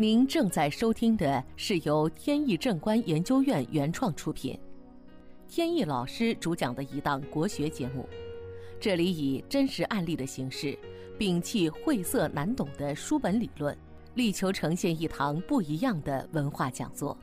[0.00, 4.58] 您正在收听的是由天意正观研究院原创出品，
[5.46, 8.08] 天意老师主讲的一档国学节目。
[8.80, 10.74] 这里以真实案例的形式，
[11.18, 13.76] 摒弃晦涩难懂的书本理论，
[14.14, 17.14] 力求呈现一堂不一样的文化讲座。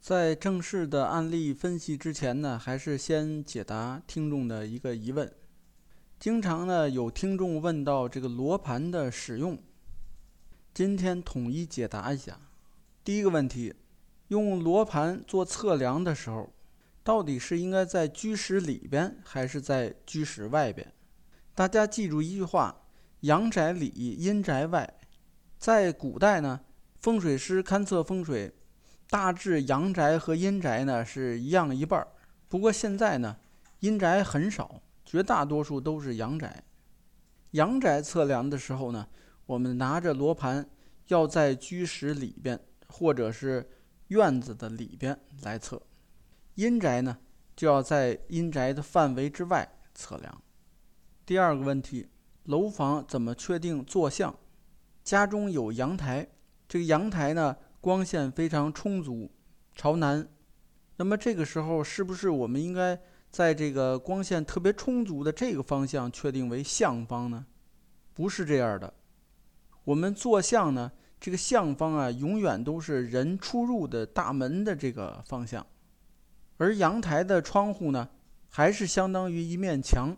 [0.00, 5.32] 在正式的案例分析之前呢，还是先解答听众的一个疑问。
[6.18, 9.56] 经常呢有听众问到这个罗盘的使用，
[10.74, 12.40] 今天统一解答一下。
[13.04, 13.72] 第一个问题，
[14.26, 16.52] 用罗盘做测量的时候，
[17.04, 20.92] 到底是应该在居室里边还是在居室外边？
[21.54, 22.82] 大家记住一句话：
[23.20, 24.92] 阳宅里，阴宅外。
[25.56, 26.60] 在古代呢，
[27.00, 28.52] 风水师勘测风水，
[29.08, 32.08] 大致阳宅和阴宅呢是一样一半儿。
[32.48, 33.36] 不过现在呢，
[33.78, 34.82] 阴宅很少。
[35.08, 36.62] 绝大多数都是阳宅，
[37.52, 39.08] 阳宅测量的时候呢，
[39.46, 40.68] 我们拿着罗盘
[41.06, 43.66] 要在居室里边或者是
[44.08, 45.78] 院子的里边来测；
[46.56, 47.16] 阴宅呢，
[47.56, 50.42] 就要在阴宅的范围之外测量。
[51.24, 52.06] 第二个问题，
[52.44, 54.38] 楼房怎么确定坐向？
[55.02, 56.28] 家中有阳台，
[56.68, 59.32] 这个阳台呢光线非常充足，
[59.74, 60.28] 朝南，
[60.96, 63.00] 那么这个时候是不是我们应该？
[63.30, 67.44] 在这个光线特别充足的这个方向确定为向方呢？
[68.14, 68.92] 不是这样的。
[69.84, 70.90] 我们坐向呢，
[71.20, 75.64] 这个向方啊，永远都是人出入的大门的这个方向。
[76.56, 78.08] 而阳台的窗户呢，
[78.48, 80.16] 还是相当于一面墙，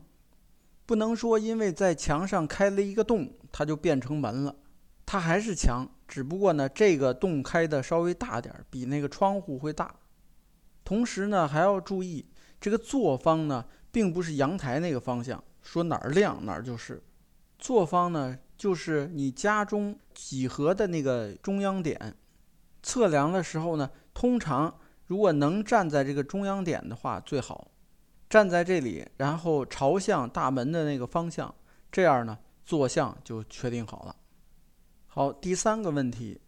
[0.86, 4.56] 不能说因为在墙上开了一个洞，它就变成门了。
[5.04, 9.94] 它还是墙，只不过呢，这个洞开的稍微大点儿，比那个窗户会大。
[10.84, 12.24] 同时呢，还要注意。
[12.60, 17.02] 这个坐方呢，并不是阳台那个方向，说哪儿亮哪儿就是。
[17.58, 22.14] 坐方呢，就是你家中几何的那个中央点。
[22.82, 24.74] 测量的时候呢，通常
[25.06, 27.70] 如果能站在这个中央点的话最好，
[28.28, 31.54] 站在这里，然后朝向大门的那个方向，
[31.92, 34.16] 这样呢，坐向就确定好了。
[35.06, 36.40] 好，第三个问题，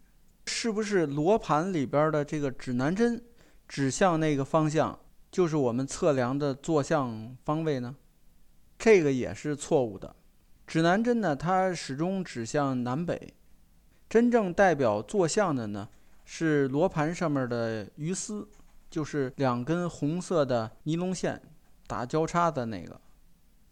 [0.45, 3.23] 是不是罗盘里边的这个指南针
[3.67, 4.97] 指向那个方向？
[5.33, 7.95] 就是我们测量的坐向方位呢，
[8.77, 10.15] 这个也是错误的。
[10.67, 13.33] 指南针呢，它始终指向南北。
[14.07, 15.89] 真正代表坐向的呢，
[16.23, 18.47] 是罗盘上面的鱼丝，
[18.91, 21.41] 就是两根红色的尼龙线
[21.87, 23.01] 打交叉的那个。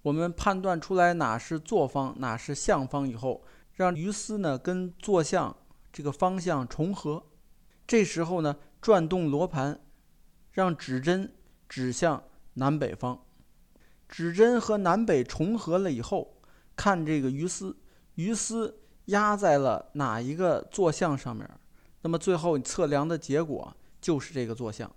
[0.02, 3.44] 我们判断出来哪是坐方，哪是向方以后，
[3.74, 5.56] 让鱼丝呢跟坐向
[5.94, 7.24] 这个方向重合。
[7.86, 9.80] 这时候呢，转动罗盘，
[10.54, 11.32] 让指针。
[11.72, 12.22] 指向
[12.56, 13.18] 南北方，
[14.10, 16.36] 指针和南北重合了以后，
[16.76, 17.78] 看这个鱼丝，
[18.16, 21.50] 鱼丝压在了哪一个坐向上面，
[22.02, 24.94] 那么最后你测量的结果就是这个坐向。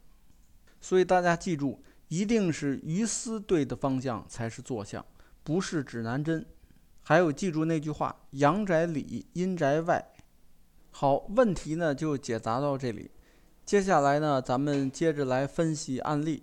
[0.80, 5.06] 所以大家记住，一定是鱼丝对的方向才是坐向，
[5.44, 6.44] 不是指南针。
[7.04, 10.04] 还有记住那句话：阳宅里，阴宅外。
[10.90, 13.12] 好，问题呢就解答到这里。
[13.64, 16.42] 接下来呢，咱们接着来分析案例。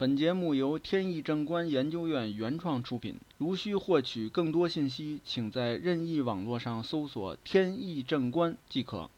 [0.00, 3.18] 本节目由天意正观研究院原创出品。
[3.36, 9.10] 如需获取更多信息，请在任意网络上搜索“天意正观”即可。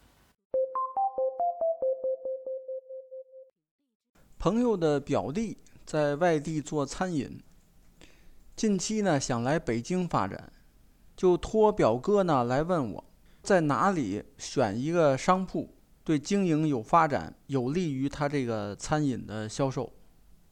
[4.39, 7.39] 朋友的表弟在外地做餐饮，
[8.57, 10.51] 近期呢想来北京发展，
[11.15, 13.05] 就托表哥呢来问我，
[13.43, 19.93] 在哪里选一个商铺，对经营有发展，有利于他这个餐饮的销售。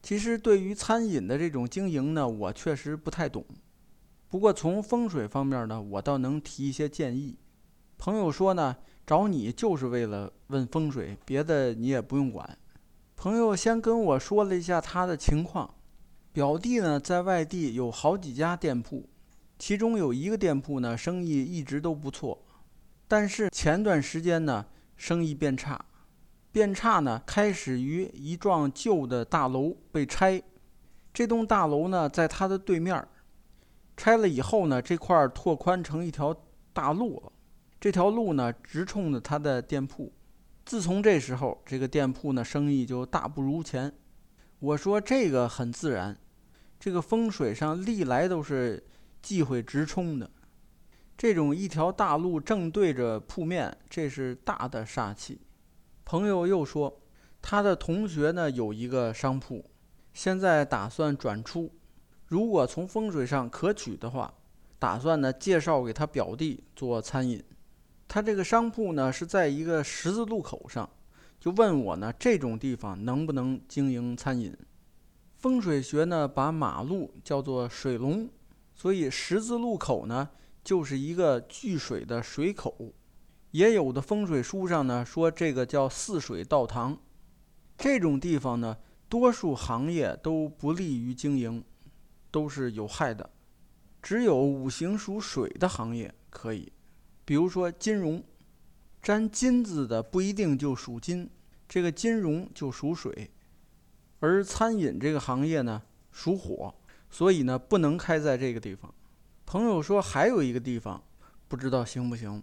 [0.08, 3.44] 其实对于餐饮的这种经营呢，我确实不太懂。
[4.30, 7.36] 不过从风水方面呢，我倒能提一些建议。
[7.98, 8.74] 朋友说呢，
[9.06, 12.56] 找你就是为了问风水，别的你也不用管。
[13.16, 15.74] 朋友先跟我说了一下他的情况，
[16.32, 19.06] 表弟呢在外地有好几家店铺，
[19.58, 22.46] 其中有一个店铺呢生意一直都不错，
[23.06, 24.64] 但是前段时间呢
[24.96, 25.84] 生意变差。
[26.50, 30.43] 变差呢，开始于一幢旧的大楼被拆。
[31.12, 33.06] 这栋大楼呢，在它的对面
[33.97, 36.35] 拆了以后呢，这块拓宽成一条
[36.73, 37.33] 大路了。
[37.81, 40.12] 这条路呢，直冲着他的店铺。
[40.65, 43.93] 自从这时候，这个店铺呢，生意就大不如前。
[44.59, 46.17] 我说这个很自然，
[46.79, 48.85] 这个风水上历来都是
[49.23, 50.29] 忌讳直冲的。
[51.17, 55.41] 这种一条大路正对着铺面，这是大的煞气。
[56.08, 57.02] 朋友又说，
[57.43, 59.62] 他的同学呢有一个商铺，
[60.14, 61.70] 现在打算转出。
[62.25, 64.32] 如果从风水上可取的话，
[64.78, 67.44] 打算呢介绍给他表弟做餐饮。
[68.08, 70.88] 他这个商铺呢是在一个十字路口上，
[71.38, 74.56] 就问我呢这种地方能不能经营餐饮？
[75.37, 78.26] 风水学呢把马路叫做水龙，
[78.75, 80.31] 所以十字路口呢
[80.64, 82.94] 就是一个聚水的水口。
[83.53, 86.99] 也有的风水书上呢说这个叫四水道堂。
[87.77, 88.77] 这种地方呢，
[89.09, 91.62] 多数行业都不利于经营，
[92.31, 93.31] 都是有害的。
[94.03, 96.73] 只有五行属水的行业可以，
[97.25, 98.23] 比如说金融，
[99.00, 101.31] 沾金字的不一定就属金，
[101.69, 103.31] 这个金融就属水。
[104.21, 106.75] 而餐饮这个行业呢属火，
[107.09, 108.93] 所以呢不能开在这个地方。
[109.47, 111.03] 朋友说还有一个地方，
[111.47, 112.43] 不知道行不行。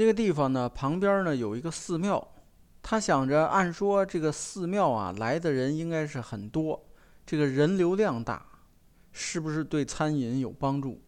[0.00, 2.26] 那个地方呢旁边呢有一个寺庙，
[2.80, 6.82] 他想着按说这个寺庙啊来的人应该是很多，
[7.26, 8.46] 这个人流量大。
[9.12, 11.02] 是不是对餐饮有帮助？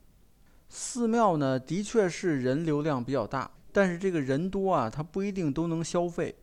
[0.68, 6.36] 寺庙呢，的确是人流量比较大，但是这个人多啊，它不一定都能消费。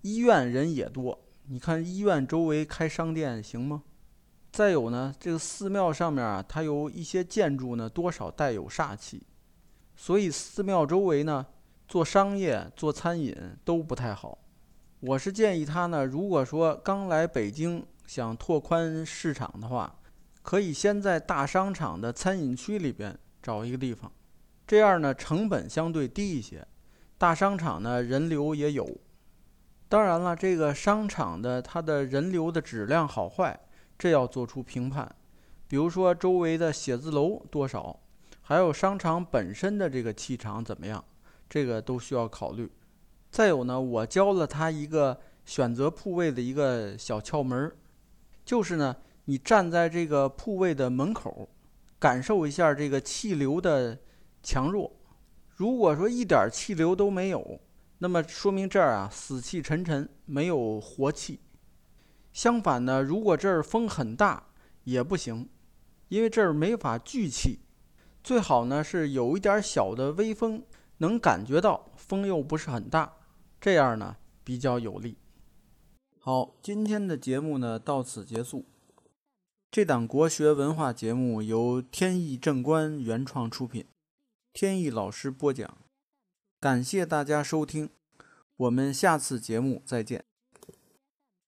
[0.00, 3.82] 医院人也多，你看医院周围开商店行吗？
[4.52, 9.20] 再有呢，这个寺庙上面啊，它有一些建筑呢，多少带有煞气，
[9.96, 11.44] 所以寺庙周围呢，
[11.88, 14.38] 做商业、做餐饮都不太好。
[15.00, 19.94] 我是建议他呢，如果说刚来北京想拓宽市场的话。
[20.44, 24.12] 可以先在大商场的餐饮区里边找一个地方，
[24.66, 26.62] 这样呢成本相对低一些，
[27.16, 28.86] 大商场呢人流也有。
[29.88, 33.58] 当然了，这个商场的它的人流的质量好坏，
[33.96, 35.10] 这要做出评判。
[35.66, 37.98] 比如说周围的写字楼多少，
[38.42, 41.02] 还有商场本身的这个气场怎么样，
[41.54, 42.68] 这个都需要考虑。
[43.30, 47.76] 再有呢，我教了他一个选择铺位的一个小窍门儿，
[48.44, 48.96] 就是呢。
[49.26, 51.48] 你站在这个铺位的门口，
[51.98, 53.98] 感受一下这个气流的
[54.42, 54.92] 强弱。
[55.48, 57.58] 如果说一点气流都没有，
[58.00, 61.40] 那么说明这儿啊死气沉沉，没有活气。
[62.34, 64.48] 相反呢，如果这儿风很大
[64.82, 65.48] 也不行，
[66.08, 67.60] 因为这儿没法聚气。
[68.22, 70.62] 最好呢是有一点小的微风，
[70.98, 73.16] 能感觉到风又不是很大，
[73.60, 75.16] 这样呢比较有利。
[76.18, 78.64] 好，今天的节目呢到此结束。
[79.70, 83.84] 这档国学文化节目由天意正观原创出品，
[84.52, 85.76] 天意老师播讲，
[86.60, 87.90] 感谢大家收听，
[88.56, 90.24] 我们下次节目再见。